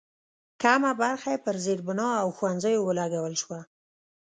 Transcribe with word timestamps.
کمه 0.61 0.91
برخه 1.01 1.27
یې 1.33 1.39
پر 1.45 1.55
زېربنا 1.65 2.09
او 2.21 2.27
ښوونځیو 2.37 2.85
ولګول 2.87 3.35
شوه. 3.41 3.59